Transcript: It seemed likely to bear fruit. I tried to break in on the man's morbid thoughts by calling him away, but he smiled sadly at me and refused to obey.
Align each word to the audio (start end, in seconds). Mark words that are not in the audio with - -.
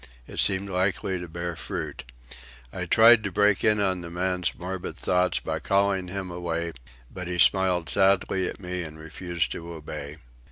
It 0.25 0.39
seemed 0.39 0.67
likely 0.67 1.19
to 1.19 1.27
bear 1.27 1.55
fruit. 1.55 2.05
I 2.73 2.85
tried 2.85 3.23
to 3.23 3.31
break 3.31 3.63
in 3.63 3.79
on 3.79 4.01
the 4.01 4.09
man's 4.09 4.57
morbid 4.57 4.97
thoughts 4.97 5.39
by 5.39 5.59
calling 5.59 6.07
him 6.07 6.31
away, 6.31 6.73
but 7.13 7.27
he 7.27 7.37
smiled 7.37 7.87
sadly 7.87 8.47
at 8.49 8.59
me 8.59 8.81
and 8.81 8.97
refused 8.97 9.51
to 9.51 9.73
obey. 9.73 10.17